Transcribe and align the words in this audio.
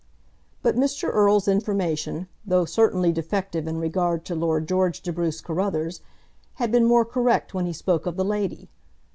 But 0.63 0.75
Mr. 0.77 1.13
Erle's 1.13 1.47
information, 1.47 2.27
though 2.43 2.65
certainly 2.65 3.11
defective 3.11 3.67
in 3.67 3.77
regard 3.77 4.25
to 4.25 4.33
Lord 4.33 4.67
George 4.67 5.01
de 5.01 5.13
Bruce 5.13 5.41
Carruthers, 5.41 6.01
had 6.55 6.71
been 6.71 6.85
more 6.85 7.05
correct 7.05 7.53
when 7.53 7.67
he 7.67 7.71
spoke 7.73 8.07
of 8.07 8.17
the 8.17 8.25
lady. 8.25 8.67